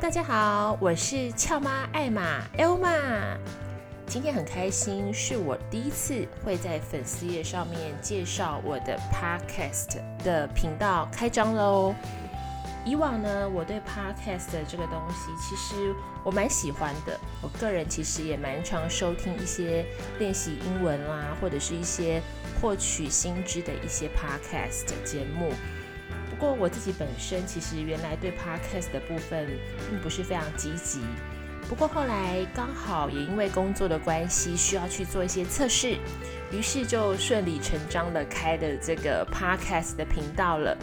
[0.00, 3.38] 大家好，我是俏妈艾玛 Elma。
[4.06, 11.94] 今天很开心，是我第一次会在粉丝页上面介绍我的 Podcast 的频道开张喽。
[12.84, 17.18] 以往呢，我对 Podcast 这个东西，其实我蛮喜欢的。
[17.40, 19.86] 我个人其实也蛮常收听一些
[20.18, 22.20] 练习英文啦，或者是一些
[22.60, 25.52] 获取新知的一些 Podcast 节目。
[26.44, 29.48] 过我自己本身其实原来对 Podcast 的部分
[29.88, 31.00] 并不是非常积极。
[31.66, 35.96] 不过后来刚好也因为工作的关系，需要去做一些测试，
[36.52, 40.76] 于是就顺理成章的开了这个 Podcast 的频道了。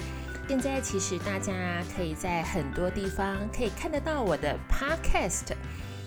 [0.48, 1.54] 现在其实大家
[1.96, 5.54] 可以在很多地方可以看得到我的 Podcast，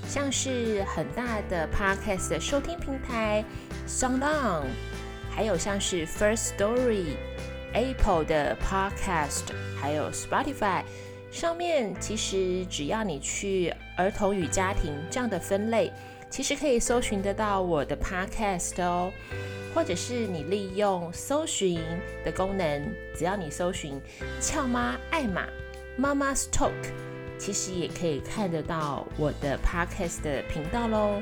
[0.09, 3.45] 像是很大的 Podcast 的收听平台
[3.87, 4.65] SoundOn，
[5.31, 7.15] 还有像是 First Story、
[7.75, 9.43] Apple 的 Podcast，
[9.79, 10.83] 还有 Spotify
[11.31, 15.93] 上面，其实只要你去儿童与家庭这样的分类，
[16.31, 19.13] 其实可以搜寻得到我的 Podcast 哦。
[19.75, 21.81] 或者是你利用搜寻
[22.25, 24.01] 的功能，只要你搜寻
[24.41, 25.49] “俏妈艾玛
[25.97, 26.71] 妈妈 Talk”，
[27.37, 31.21] 其实也可以看得到我的 Podcast 的频道喽。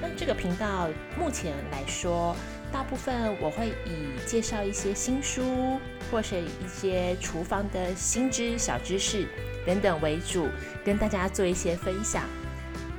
[0.00, 0.88] 那这个频道
[1.18, 2.34] 目前来说，
[2.76, 9.26] 大部分我会以介绍一些新书，或是一些厨房的新知、小知识
[9.64, 10.46] 等等为主，
[10.84, 12.24] 跟大家做一些分享。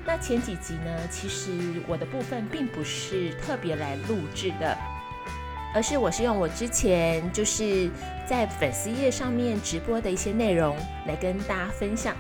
[0.04, 1.52] 那前几集呢，其实
[1.88, 4.76] 我的部分并不是特别来录制的，
[5.76, 7.88] 而是我是用我之前就是
[8.28, 12.18] 在粉丝页上面直播的一些内容来跟大家分享。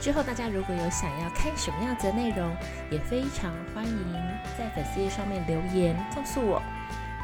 [0.00, 2.56] 之后大家如果有想要看什么样子的内容，
[2.90, 4.12] 也非常欢迎
[4.58, 6.62] 在粉丝页上面留言告诉我。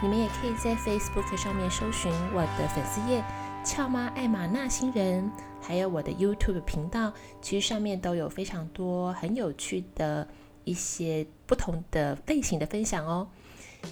[0.02, 3.24] 你们也可以在 Facebook 上面搜寻我的粉丝页
[3.64, 5.30] “俏妈艾玛那星人”。
[5.62, 10.28] 还有我的 YouTube 频道，其实上面都有非常多很有趣的
[10.64, 13.26] 一些不同的类型的分享哦。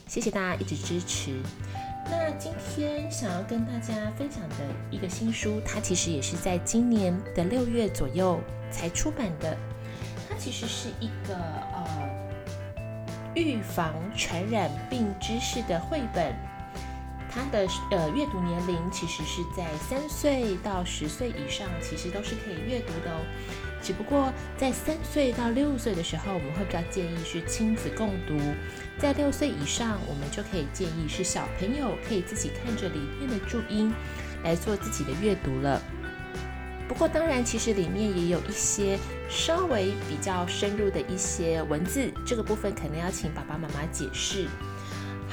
[0.06, 1.40] 谢谢大家一直支持。
[2.10, 4.56] 那今天想要跟大家分享的
[4.90, 8.38] 一个新书，它其实也是在今年的六月左右
[8.70, 9.56] 才出版的。
[10.28, 11.86] 它其实是一个呃
[13.34, 16.34] 预防传染病知识的绘本。
[17.34, 23.20] 它的呃阅读年龄其实是在三岁到十岁以上，其实都是可以阅读的哦。
[23.82, 28.38] 只不过在三岁到六岁的时候，我们会比较建议是亲子共读；
[28.98, 33.92] 在六岁以上，我们就可以建议是小朋友可以自己看着里面的注音
[34.44, 35.82] 来做自己的阅读了。
[36.86, 44.46] 不过当然，其实里面也有一些稍微比较深入的一些文字，这个部分可能要请爸爸妈妈解释。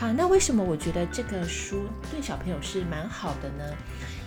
[0.01, 3.63] 好，那为什么我觉得这个书对小朋友是蛮好的呢？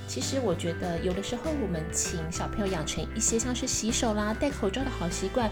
[0.07, 5.51] 其实我觉得有的时候我们请小朋友养成一些像是洗手啦、戴口罩的好习惯，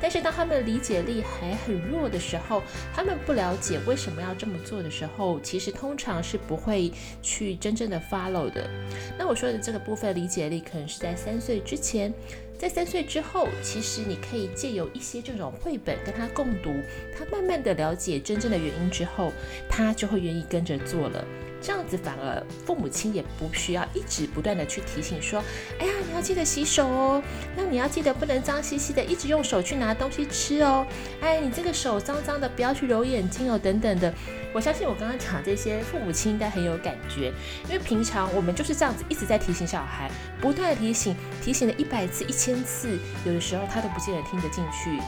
[0.00, 6.92] 但是当他们理解力还很弱的时候，他们不了解为什么要这么做的时候，其实通常是不会
[7.22, 8.68] 去真正的 follow 的。
[9.16, 12.12] 那我说的这个部分理解力，可能是在三岁之前。
[12.60, 16.74] 在三岁之后，其实你可以借由一些这种绘本跟他共读，
[17.16, 19.32] 他慢慢的了解真正的原因之后，
[19.66, 21.24] 他就会愿意跟着做了。
[21.62, 25.42] 这样子反而父母亲也不需要一直不断的去提醒说，
[25.78, 27.22] 哎呀，你要记得洗手哦，
[27.56, 30.86] 那你要记得不能脏兮兮的一直用手去拿东西吃哦，
[31.20, 34.12] 哎，你这个手脏脏的不要去揉眼睛哦，等等的。
[34.52, 37.32] 我相信我刚刚讲这些，父母亲应该很有感觉，
[37.68, 40.10] 因为平常我们就是这样子一直在提醒小孩，
[40.40, 44.98] 不断的提醒，提醒了一百次、一千次，有的时候他都不见得听得进去。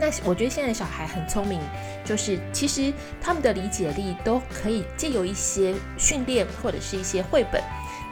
[0.00, 1.60] 那我觉得现在的小孩很聪明，
[2.06, 2.90] 就是其实
[3.20, 7.62] 他们的理解力都可以借由一些训练或者是一些绘本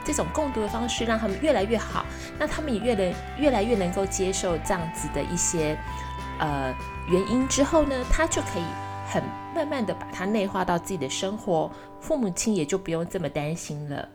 [0.05, 2.05] 这种共读的方式，让他们越来越好。
[2.37, 5.75] 那他们也越来越来越能够接受这样子的一些
[6.37, 6.71] 呃
[7.09, 8.63] 原因之后呢，他就可以
[9.07, 9.23] 很
[9.55, 14.07] 慢慢的把它内化到自己的生活，父母亲也就不用这么担心了。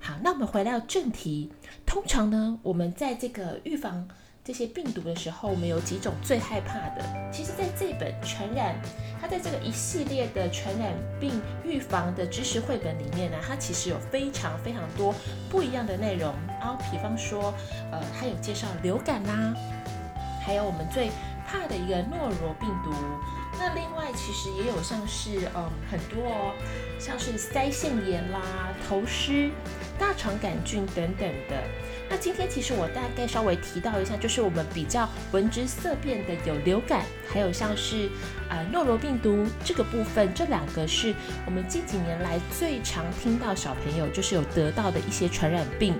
[0.00, 1.50] 好，那我们回到正题，
[1.86, 4.06] 通常呢，我们在这个预防。
[4.42, 7.04] 这些病毒的时候，我们有几种最害怕的。
[7.30, 8.74] 其实，在这本传染，
[9.20, 15.14] 它在这个一系列的传染病预防的知识绘本里面呢，它其实有非常非常多
[15.50, 16.34] 不一样的内容。
[16.58, 17.52] 然后，比方说，
[17.92, 19.54] 呃，它有介绍流感啦，
[20.44, 21.10] 还有我们最
[21.46, 22.90] 怕的一个诺罗病毒，
[23.58, 26.54] 那另外其实也有像是嗯很多哦，
[26.98, 28.40] 像是腮腺炎啦、
[28.88, 29.50] 头虱、
[30.00, 31.62] 大肠杆菌等等的。
[32.08, 38.08] 那今天其实我大概稍微提到一下，就是我们比较闻之色变的有流感，还有像是
[38.48, 41.14] 呃诺罗病毒这个部分，这两个是
[41.46, 45.94] 我们近几年来最常听到小朋友就是有得到的一些传染病。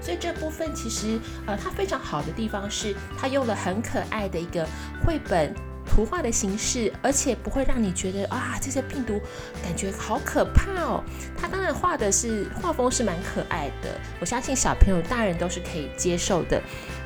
[0.00, 4.64] 所以这部分其实呃它非常好的地方是，它用了很可爱的一个
[5.04, 5.52] 绘本。
[5.86, 9.20] 图画的形式，而且不会让你觉得啊，这些病毒
[9.62, 11.02] 感觉好可怕哦。
[11.36, 16.60] 它当然画的是画风是蛮可爱的，我相信小朋友、大人都是可以接受的。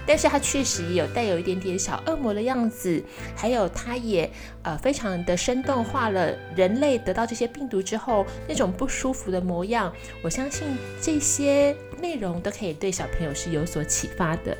[0.06, 3.00] 但是它确实有带有一点点小恶魔的样子，
[3.36, 4.28] 还有它也
[4.62, 9.92] 呃非常的生动画了人类得到这些病毒之后那种不舒服的模样。
[10.22, 10.66] 我相信
[11.00, 14.56] 这些内容都可以对小朋友是有所启发的。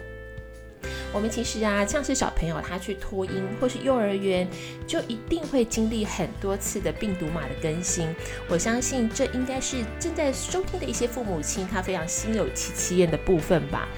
[1.13, 4.49] 我们其实啊，像是小朋友他去托婴或是幼儿园，
[4.87, 8.15] 就一定会经历很多次的病毒码的更新。
[8.49, 13.89] 我相信这应该是正在收听的一些父母亲他非常心有戚戚焉的部分吧。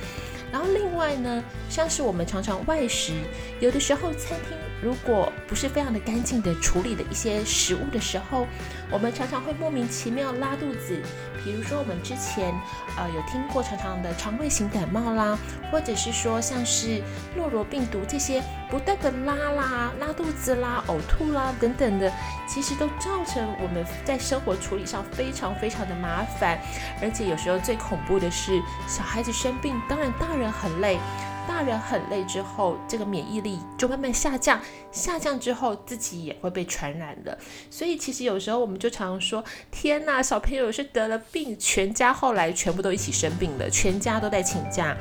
[0.51, 3.13] 然后另外呢，像是我们常常外食，
[3.61, 4.57] 有的时候餐厅。
[4.83, 8.47] 如果不是非常的干净的处理的一些食物的时候，
[8.91, 11.01] 我们常常会莫名其妙拉肚子。
[11.45, 12.53] 比如说我们之前
[12.97, 15.39] 呃有听过常常的肠胃型感冒啦，
[15.71, 17.03] 或者是说像是
[17.37, 22.13] 诺罗病毒这些不断的拉啦、拉肚子啦、呕吐啦等等的，
[22.49, 26.59] 其实都造成我们在生活处理上非常非常的麻烦。
[27.01, 30.99] 而且有时候最恐怖的是小孩子生病，当然大人很累。
[31.47, 34.61] 大人很累之后，这个免疫力就慢慢下降，
[34.91, 37.37] 下降之后自己也会被传染了。
[37.71, 44.97] 所以其实有时候我们就常常说：“天哪，小朋友是得了病，全家后来全部都一起生病了，全家都在请假。”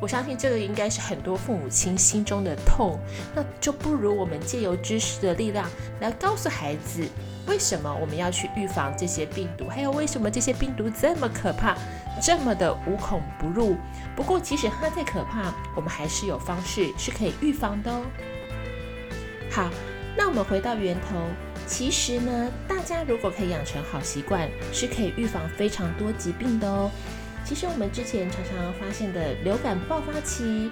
[0.00, 2.98] 我相信这个应该是很多父母亲心中的痛。
[3.36, 5.70] 那就不如我们借由知识的力量
[6.00, 7.06] 来告诉孩子，
[7.46, 11.76] 为什么我们要去预防这些病毒，还有为什么这些病毒这么可怕。
[12.20, 13.74] 这么的无孔不入，
[14.14, 18.02] 不过即使它再可怕，我们还是有方式是可以预防的哦。
[19.50, 19.68] 好，
[20.16, 21.16] 那我们回到源头，
[21.66, 26.90] 其实呢，大家如果可以养成好习惯，是可以预防非常多疾病的哦。
[27.44, 30.70] 其实我们之前常常发现的流感爆发期，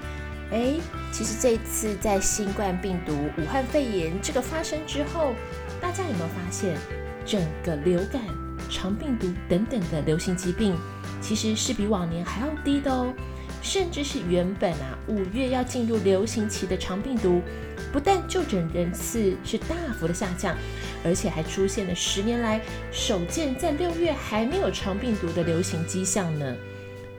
[0.53, 0.79] 诶，
[1.11, 5.33] 其实这次在新冠病毒武汉肺炎这个发生之后，
[5.81, 6.77] 大家有没有发现，
[7.25, 8.21] 整个流感、
[8.69, 10.77] 肠病毒等等的流行疾病，
[11.21, 13.13] 其实是比往年还要低的哦，
[13.63, 17.41] 甚至是原本啊五月要进入流行期的肠病毒，
[17.93, 20.57] 不但就诊人次是大幅的下降，
[21.05, 22.61] 而且还出现了十年来
[22.93, 26.55] 首见在六月还没有肠病毒的流行迹象呢。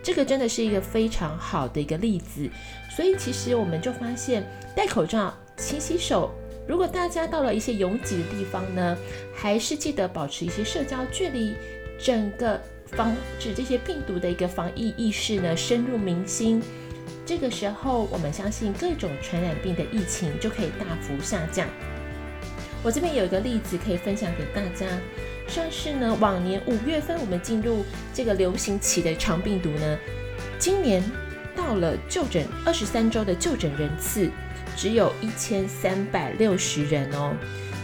[0.03, 2.49] 这个真的是一个非常好的一个例子，
[2.95, 4.43] 所以其实我们就发现
[4.75, 6.31] 戴口罩、勤洗手，
[6.71, 8.97] 如果大家到了一些拥挤的地方呢，
[9.35, 11.53] 还是记得保持一些社交距离，
[11.99, 12.57] 整个。
[12.97, 16.61] 防止这些病毒的一个防疫意识呢，深入民心，
[17.25, 21.65] 这个时候我们相信各种传染病的疫情就可以大幅下降。
[22.83, 24.85] 我这边有一个例子可以分享给大家，
[25.47, 29.97] 像是呢往年五月份我们进入这个流行期的肠病毒呢，
[30.59, 31.01] 今年
[31.55, 34.29] 到了就诊二十三周的就诊人次
[34.81, 37.35] 只有一千三百六十人哦，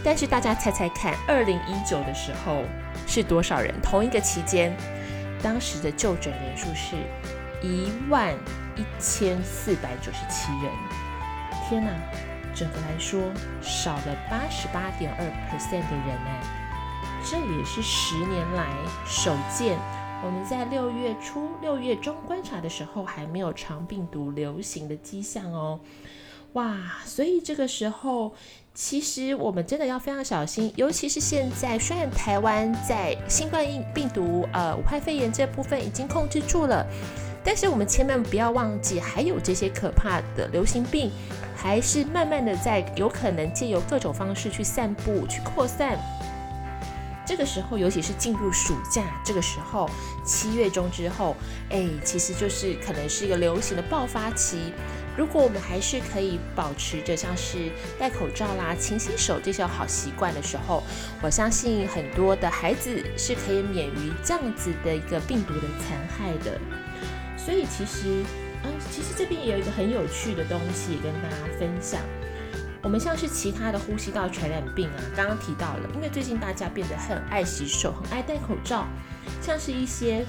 [0.04, 2.64] 但是大家猜猜看，二零一九的时候
[3.06, 3.72] 是多少人？
[3.84, 4.76] 同一个期间。
[5.44, 6.96] 当时的就诊人数是
[7.62, 8.34] 一万
[8.76, 10.72] 一千四百九十七人，
[11.70, 11.92] 天哪！
[12.56, 13.22] 整个来说
[13.62, 16.42] 少了八十八点二 percent 的人哎，
[17.24, 18.66] 这也是十年来
[19.06, 19.78] 首见。
[20.26, 25.80] 我们在六月初、六月中观察的时候，还没有肠病毒流行的迹象哦。
[26.58, 28.34] 哇，所以这个时候。
[28.80, 36.86] 其实我们真的要非常小心，尤其是现在，虽然台湾在新冠病毒、呃武汉肺炎这部分已经控制住了，
[37.44, 41.10] 但是我们千万不要忘记，还有这些可怕的流行病，
[41.56, 45.98] 还是慢慢的在有可能借由各种方式去散布、去扩散。
[47.26, 49.90] 这个时候，尤其是进入暑假这个时候，
[50.24, 51.36] 七月中之后，
[51.72, 54.72] 哎，其实就是可能是一个流行的爆发期。
[55.18, 60.84] 如果我们还是可以保持着像是戴口罩啦、勤洗手这些好习惯的时候，
[61.24, 66.60] 我相信很多的孩子是可以免于这样子的一个病毒的残害的。
[67.36, 68.24] 所以其实，
[68.64, 72.00] 嗯，其实这边也有一个很有趣的东西跟大家分享。
[72.84, 78.86] 我们像是其他的呼吸道传染病啊，刚刚提到了，因为最近大家变得很爱洗手、很爱戴口罩，
[79.42, 80.24] 像是一些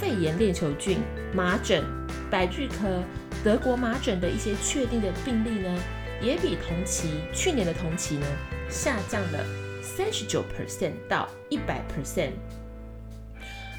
[0.00, 1.00] 肺炎链球菌、
[1.34, 1.84] 麻疹、
[2.30, 3.02] 百日咳。
[3.44, 5.82] 德国麻疹的一些确定的病例呢，
[6.20, 8.26] 也比同期去年的同期呢
[8.68, 9.44] 下降了
[9.82, 12.30] 三十九 percent 到一百 percent。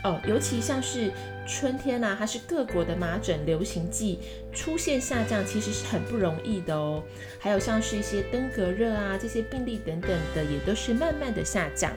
[0.03, 1.09] 哦，尤其像是
[1.47, 4.19] 春天呐、啊，它是各国的麻疹流行季，
[4.51, 7.01] 出现下降，其实是很不容易的哦。
[7.39, 11.89] 还有像是一些登革热啊，这些病例等等的，也都是慢慢的下降。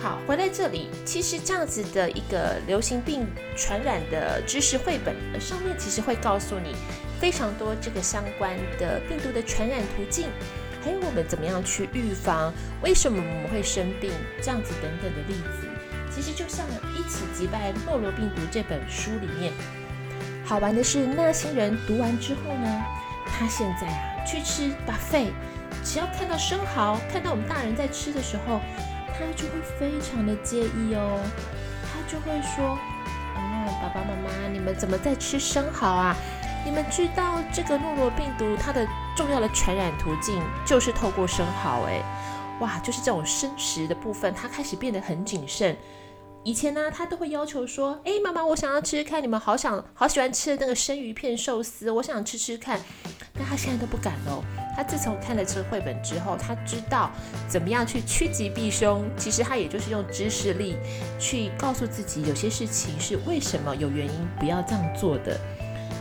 [0.00, 6.76] 好，回来这里，其实这样子的一个流行病传染的知识绘本上面，其实会告诉你
[7.18, 10.28] 非常多这个相关的病毒的传染途径，
[10.82, 12.52] 还有我们怎么样去预防，
[12.82, 15.66] 为什么我们会生病，这样子等等的例子。
[16.14, 16.66] 其实就像
[16.98, 19.54] 《一起击败诺罗病毒》这本书里面，
[20.44, 22.82] 好玩的是，那些人读完之后呢，
[23.26, 25.30] 他现在啊去吃 buffet，
[25.82, 28.60] 只要看到生蚝，看到我们大人在吃的时候。
[29.16, 31.20] 他就会非常的介意哦，
[31.82, 32.76] 他就会说
[33.36, 36.16] ：“哦，爸爸妈妈，你们怎么在吃生蚝啊？
[36.64, 42.02] 你们知道这个诺罗病毒它的重要的传染途径就是透过生蚝诶，
[42.60, 45.76] 哇，就是这种生食的部分，他开始变得很谨慎。
[46.42, 52.80] 以前呢，他都会要求说：哎，妈妈，我想要吃吃看，你们好想好喜欢吃的那个生鱼片寿司，我想吃吃看。
[53.34, 54.42] 但他现在都不敢喽。”
[54.76, 57.10] 他自从看了这绘本之后，他知道
[57.48, 59.04] 怎么样去趋吉避凶。
[59.16, 60.76] 其实他也就是用知识力
[61.18, 65.38] 去告诉自己，有些事情是为什么有原因，不要这样做的。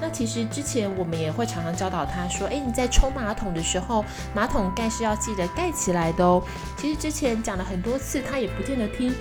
[0.01, 4.03] 那其实之前我们也会常常教导他说：“诶，你在冲马桶的时候，
[4.35, 6.43] 马桶盖是要记得盖起来的哦。”
[6.77, 9.13] 其实之前讲了很多次，他也不见得听。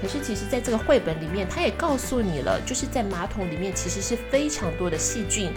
[0.00, 5.50] 可是其实在这个绘本里面，他也告诉你了，就是在马桶里面其实是非常多的细菌。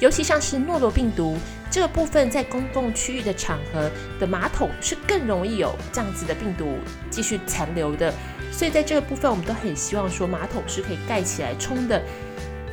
[0.00, 1.36] 尤其像是诺罗病毒
[1.70, 6.78] 这个部分，在公共区域的场合的马桶是更容易有这样子的病毒
[7.10, 8.12] 继续残留的，
[8.52, 12.02] 所以在这个部分，我们都很希望说马桶是可以盖起来冲的。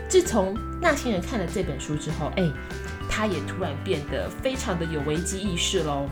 [0.10, 2.44] 自从那些人看了这本书之后，哎，
[3.10, 6.10] 他也突然变得非常的有危机意识喽。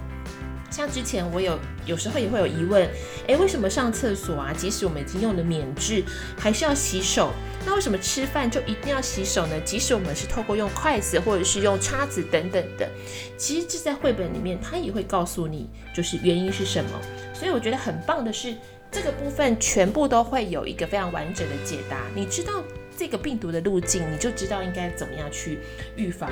[0.69, 2.87] 像之前我有有时候也会有疑问，
[3.27, 6.03] 哎，为什么上厕所啊，即使我们已经用了免治，
[6.37, 7.31] 还是要洗手？
[7.65, 9.59] 那为什么吃饭就一定要洗手呢？
[9.65, 12.89] 即使我们是透过用筷子或者是用叉子等等的，
[13.37, 16.91] 其实这在绘本里面它也会告诉你，就是原因是什么。
[17.33, 18.55] 所以我觉得很棒的是，
[18.91, 21.97] 这个部分全部都会有一个非常完整的解答。
[22.15, 22.63] 你知道
[22.97, 25.59] 这个病毒的路径，你就知道应该怎么样去
[25.95, 26.31] 预防。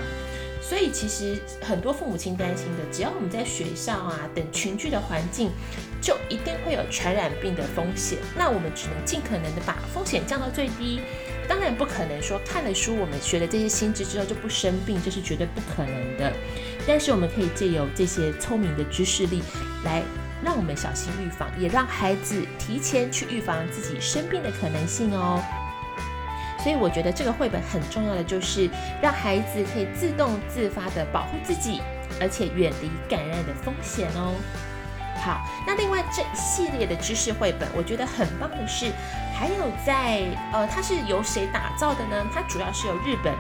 [0.67, 5.49] 所以其实很多父母亲担心的，只要我们在学校啊等群聚的环境，
[6.01, 8.17] 就一定会有传染病的风险。
[8.35, 10.99] 那我们只能尽可能的把风险降到最低。
[11.47, 16.33] 当然不可能说看了书，我们学了这些新知之后就不生病，这是绝对不可能的。
[16.85, 19.41] 但是我们可以借由这些聪明的知识力，
[19.85, 20.03] 来
[20.43, 25.41] 让我们小心预防，也让孩子提前去预防自己生病的可能性哦。
[26.67, 28.69] 所以我觉得这个绘本很重要的就是
[29.01, 31.81] 让孩子可以自动自发地保护自己，
[32.19, 34.33] 而且远离感染的风险哦。
[35.23, 38.91] 好，那另外这一系列的知识绘本，我觉得很棒的是，
[39.33, 39.55] 还有
[39.85, 42.27] 在呃，它是由谁打造的呢？
[42.33, 43.33] 它主要是由日本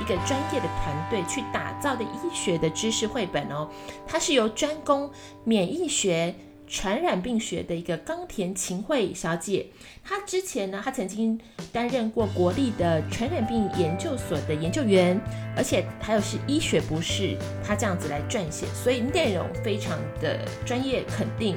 [0.00, 3.68] 一个专业的团队去打造的医学的知识绘本哦。
[4.06, 5.10] 它是由专攻
[5.44, 6.34] 免疫学。
[6.70, 9.66] 传染病学的一个冈田晴惠小姐，
[10.04, 11.38] 她之前呢，她曾经
[11.72, 15.20] 担任过国立的传染病研究所的研究员，
[15.56, 17.36] 而且还有是医学博士，
[17.66, 21.56] 她这样子来撰写，所以内容非常的专业肯定。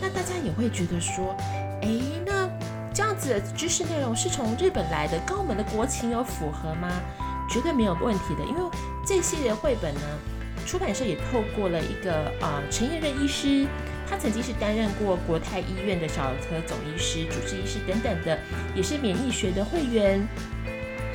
[0.00, 1.36] 那大家也会觉得说，
[1.82, 1.88] 哎，
[2.24, 2.48] 那
[2.94, 6.88] 这样子的知识内容是从日本来的，跟我们的国情有符合吗？
[7.50, 8.60] 绝对没有问题的，因为
[9.06, 10.00] 这系列绘本呢，
[10.66, 13.66] 出版社也透过了一个啊陈彦任医师。
[14.08, 18.38] 他曾经是担任过国泰医院的小儿科总医师、主治医师等等的，
[18.74, 20.26] 也是免疫学的会员。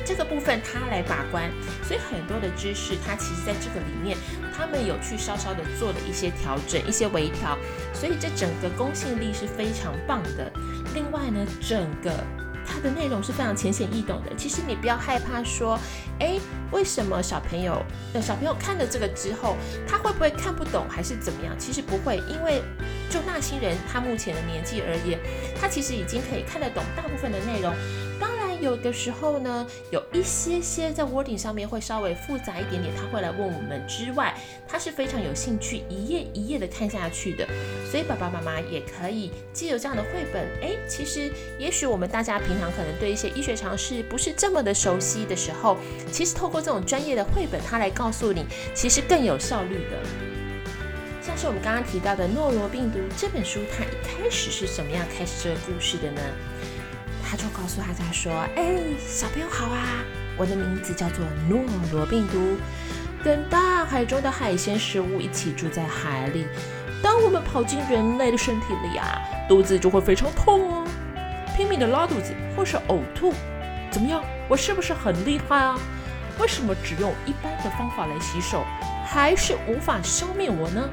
[0.04, 1.50] 这个部分他来把关，
[1.84, 4.18] 所以很多的知识，他其实在这个里面，
[4.52, 7.56] 他们有去稍稍的做了一些调整、一些微调，
[7.94, 10.52] 所以这整个公信力是非常棒的。
[10.94, 12.12] 另外呢，整个。
[12.82, 14.34] 的内容是非常浅显易懂的。
[14.36, 15.78] 其实你不要害怕说，
[16.18, 17.82] 诶，为什么小朋友
[18.14, 21.54] 呃小朋友看了这个之后，他会不会看不懂还是怎么样？
[21.58, 22.62] 其实不会，因为
[23.08, 25.18] 就那些人他目前的年纪而言，
[25.60, 27.72] 他其实已经可以看得懂大部分的内容。
[28.62, 34.32] 有的时候呢，有一些些在 wording 上面会稍微复杂一点点，他会来问我们之外，
[34.68, 37.44] 他是非常有兴趣一页一页的看下去的。
[37.90, 41.28] 所以爸爸妈妈也可以借由这样的绘本，诶，其实
[41.58, 45.76] 也许我们大家平常可能对一些医学常识不是这么的熟悉的时候，
[46.12, 49.98] 其实透过这种专业的绘本，它来告诉你，其实更有效率的。
[51.20, 56.20] 像是我们刚刚提到的诺罗病毒这本书，它一开始是怎么样开始这个故事的呢？
[57.32, 58.76] 他就告诉大家说：“哎，
[59.08, 60.04] 小朋友好啊，
[60.36, 62.58] 我的名字叫做诺罗病毒，
[63.24, 66.46] 跟大海中的海鲜食物一起住在海里。
[67.02, 70.86] 当我们跑进人类的身体里啊，肚子就会非常痛哦，
[71.56, 73.32] 拼命的拉肚子或是呕吐。
[73.90, 74.22] 怎么样？
[74.46, 75.80] 我是不是很厉害啊？
[76.38, 78.62] 为什么只用一般的方法来洗手，
[79.06, 80.86] 还是无法消灭我呢？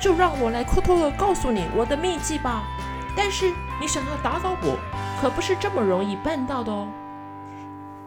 [0.00, 2.64] 就让我来偷偷的告诉你我的秘籍吧。
[3.16, 4.76] 但是你想要打倒我，
[5.20, 6.88] 可不是这么容易办到的哦。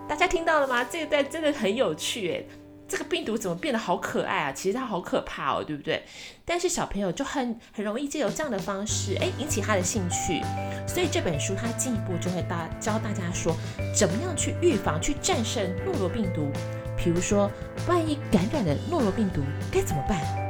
[0.08, 0.84] 大家听到了吗？
[0.84, 2.48] 这一段真的很有趣诶。
[2.88, 4.52] 这个病毒怎么变得好可爱啊？
[4.52, 6.04] 其实它好可怕哦，对不对？
[6.44, 10.42] 但是小朋友就很很容易借由这样的方式，哎，引起他的兴趣。
[10.86, 13.56] 所以这本书它进一步就会大教大家说，
[13.96, 16.50] 怎么样去预防、去战胜诺罗病毒。
[16.98, 17.50] 比如说，
[17.88, 19.42] 万一感染了诺罗病毒
[19.72, 20.41] 该怎么办？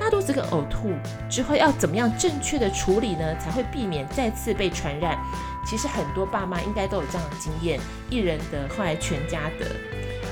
[0.00, 0.92] 拉肚子跟呕吐
[1.28, 3.36] 之后要怎么样正确的处理呢？
[3.38, 5.18] 才会避免再次被传染？
[5.66, 7.78] 其实很多爸妈应该都有这样的经验，
[8.08, 9.66] 一人得，后来全家得。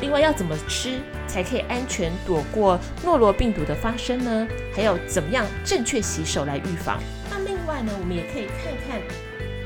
[0.01, 4.49] 另外要怎么吃才可以安全躲过诺罗病毒的发生呢？
[4.75, 6.99] 还有怎么样正确洗手来预防？
[7.31, 9.01] 那另外呢，我们也可以看看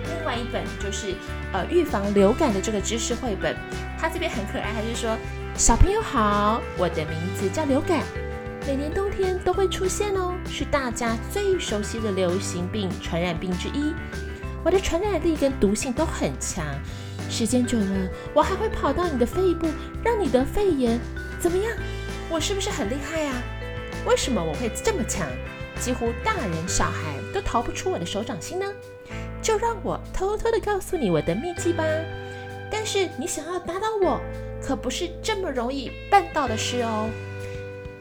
[0.05, 1.15] 另外一本，就是
[1.53, 3.55] 呃预防流感的这个知识绘本。
[4.01, 5.17] 它这边很可爱，它是说
[5.55, 8.01] 小朋友好，我的名字叫流感，
[8.65, 13.93] 每年冬天都会出现哦，是大家最熟悉的流行病传染病之一。
[14.65, 16.65] 我的传染力跟毒性都很强。
[17.29, 19.67] 时间久了，我还会跑到你的肺部，
[20.05, 21.01] 让你得肺炎，
[21.41, 21.73] 怎么样？
[22.31, 23.33] 我是不是很厉害呀？
[24.07, 25.27] 为什么我会这么强？
[25.81, 28.67] 几乎大人小孩都逃不出我的手掌心呢？
[29.43, 31.85] 就让我偷偷的告诉你我的秘籍吧。
[32.71, 34.21] 但是你想要打倒我，
[34.63, 37.11] 可不是这么容易办到的事哦。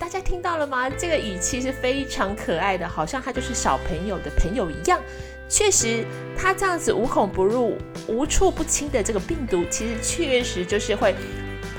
[0.02, 0.90] 大家听到了吗？
[0.90, 5.00] 这个语气是非常可爱的，好像他就是小朋友的朋友一样。
[5.48, 6.04] 确实，
[6.36, 7.78] 他这样子无孔不入、
[8.08, 11.14] 无处不侵的这个病毒，其实确实就是会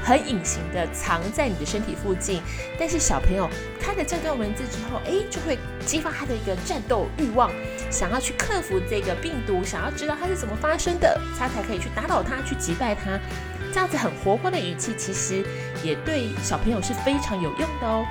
[0.05, 2.41] 很隐形的藏在你的身体附近。
[2.79, 3.50] 但是小朋友
[3.81, 7.50] 看了这段文字之后，诶，就会激发他的一个战斗欲望，
[7.91, 13.19] 想要去克服这个病毒，想要知道它是怎么发生的，他才可以去打倒它，去击败它。
[13.73, 15.45] 这样子很活泼的语气，其实
[15.83, 18.05] 也对小朋友是非常有用的哦。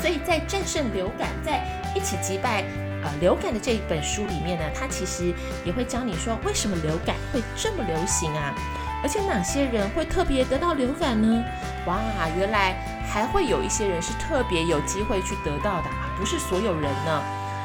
[0.00, 2.64] 所以在战胜流感，在一起击败。
[3.02, 5.32] 呃，流感的这一本书里面呢，它其实
[5.64, 8.54] 也会教你说，为什么流感会这么流行啊？
[9.02, 11.42] 而且哪些人会特别得到流感呢？
[11.86, 11.98] 哇，
[12.36, 12.76] 原来
[13.08, 17.22] 还会有一些人是特别有机会去得到的啊，不是所有人呢。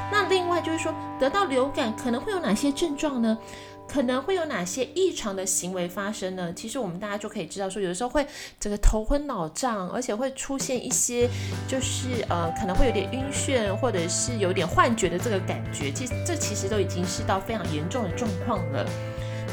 [0.09, 3.37] 那另外就是说，得到流感可能会有哪些症状呢？
[3.87, 6.51] 可能会有哪些异常的行为发生呢？
[6.53, 8.25] 其实我们大家就可以知道说，有的时候会
[8.59, 11.29] 这个头昏脑胀，而且会出现一些
[11.67, 15.91] 就是呃可能会有点晕眩，或者是有点幻觉的这个感觉。
[15.91, 18.85] 其实这其实都已经是到非常严重的状况了。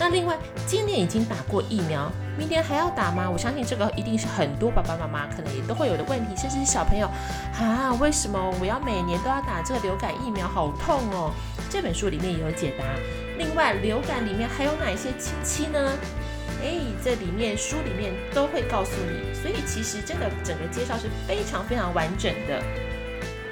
[0.00, 3.30] 那另外，今年已经打过疫苗，明年还要打吗？
[3.30, 7.06] 我相信这个一定是很多爸爸妈妈可能也都会有的问题，甚至是小朋友
[7.60, 10.48] 啊，为什么我要每年都要打这个流感疫苗？
[10.48, 11.30] 好痛哦！
[11.70, 12.84] 这本书里面也有解答。
[13.42, 15.98] 另外，流感里面还有哪些亲戚呢？
[16.62, 22.62] 诶，这里面书里面都会告诉你，所以其实真的整个介绍是非常非常完整的。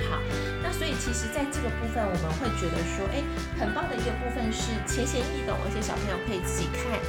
[0.09, 0.23] 好，
[0.63, 3.25] 那所以其实在这个部分，我们会觉得说，诶，
[3.59, 7.01] 很棒的一个部分是浅显易懂，而且小朋友可以自己看，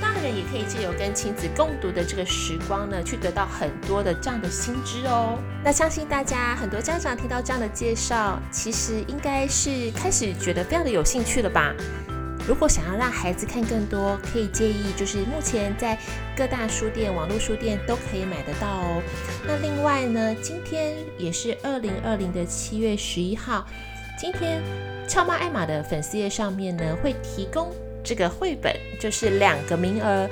[0.00, 5.38] 大人也可以借由跟亲子共读的这个时光呢，去得到很多的这样的新知哦。
[5.62, 11.74] 那相信大家很多家长听到这样的介绍，其实应该是开始觉得非常的有兴趣了吧？
[12.46, 15.96] 如果想要让孩子看更多，可以建议就是目前在
[16.36, 19.02] 各大书店、网络书店都可以买得到哦。
[19.46, 23.64] 那另外呢，今天也是二零二零的七月十一号，
[24.18, 24.62] 今天
[25.06, 27.72] 俏妈艾玛的粉丝页上面呢会提供
[28.02, 30.28] 这个绘本，就是两个名额，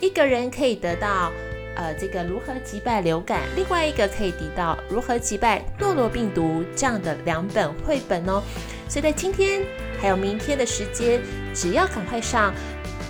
[0.00, 1.32] 一个人可以得到
[1.76, 8.42] 呃这个如何击败流感，另外一个可以得到如何击败诺罗病毒这样的两本绘本哦。
[8.88, 9.62] 所以在今天
[10.02, 11.20] 还有明天的时间，
[11.54, 12.52] 只要赶快上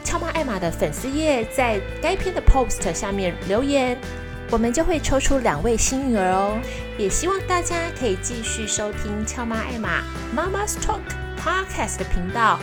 [0.04, 3.96] 俏妈艾玛的粉丝页，在该篇的 post 下面留言，
[4.50, 6.58] 我们就会抽出两位幸运儿哦。
[6.98, 10.02] 也希望大家可以继续收听俏妈艾玛
[10.34, 11.00] 妈妈 Talk
[11.40, 12.60] Podcast 的频道。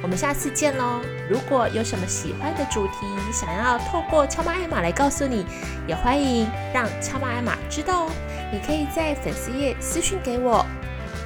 [0.00, 1.00] 我们下次见喽！
[1.28, 2.92] 如果有什么喜欢的主题，
[3.32, 5.44] 想要透过俏妈艾玛来告诉你，
[5.86, 8.10] 也欢迎让俏妈艾玛知道哦。
[8.52, 10.66] 你可以在粉丝页私讯给我。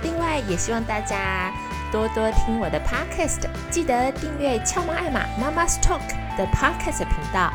[0.02, 1.50] 另外，也希望大家
[1.92, 6.00] 多多听我的 podcast，记得订阅俏妈艾玛妈妈 talk
[6.36, 7.52] 的 podcast 频道，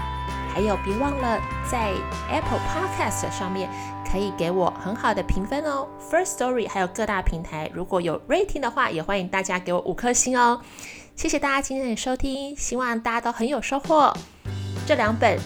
[0.54, 1.40] 还有别忘了
[1.70, 1.92] 在
[2.30, 3.70] Apple Podcast 上面
[4.10, 5.88] 可以给我很好的评分哦。
[6.10, 10.62] First Story 还有各大平台，如果有 rating 的话，也欢迎大家给我五颗星哦。
[11.16, 14.14] 谢谢大家今天的收听，希望大家都很有收获。
[14.88, 15.38] 这两本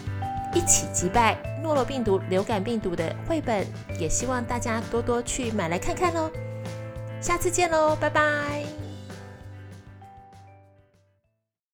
[0.54, 3.66] 一起击败诺罗病毒、流感病毒的绘本，
[4.00, 6.30] 也希望大家多多去买来看看哦。
[7.26, 8.85] 下次见喽，拜拜。